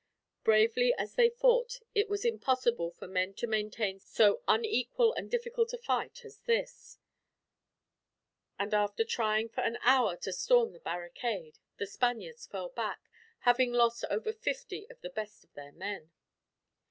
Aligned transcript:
Bravely 0.43 0.95
as 0.95 1.13
they 1.13 1.29
fought, 1.29 1.79
it 1.93 2.09
was 2.09 2.25
impossible 2.25 2.89
for 2.89 3.07
men 3.07 3.35
to 3.35 3.45
maintain 3.45 3.99
so 3.99 4.41
unequal 4.47 5.13
and 5.13 5.29
difficult 5.29 5.73
a 5.73 5.77
fight 5.77 6.25
as 6.25 6.39
this; 6.39 6.97
and 8.57 8.73
after 8.73 9.03
trying 9.03 9.47
for 9.47 9.61
an 9.61 9.77
hour 9.83 10.17
to 10.17 10.33
storm 10.33 10.73
the 10.73 10.79
barricade, 10.79 11.59
the 11.77 11.85
Spaniards 11.85 12.47
fell 12.47 12.69
back, 12.69 13.11
having 13.41 13.73
lost 13.73 14.03
over 14.09 14.33
fifty 14.33 14.87
of 14.89 14.99
the 15.01 15.09
best 15.11 15.43
of 15.43 15.53
their 15.53 15.71
men. 15.71 16.09